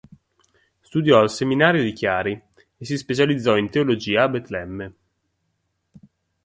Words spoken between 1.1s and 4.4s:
al seminario di Chiari e si specializzò in teologia a